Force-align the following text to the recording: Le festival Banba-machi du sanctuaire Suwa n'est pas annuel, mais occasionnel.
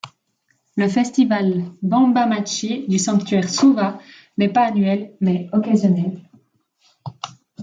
Le 0.77 0.87
festival 0.87 1.63
Banba-machi 1.83 2.87
du 2.87 2.97
sanctuaire 2.97 3.47
Suwa 3.47 3.99
n'est 4.35 4.49
pas 4.51 4.65
annuel, 4.69 5.13
mais 5.21 5.47
occasionnel. 5.53 6.27